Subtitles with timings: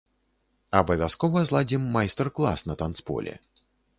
[0.79, 3.39] Абавязкова зладзім майстар-клас на танцполе.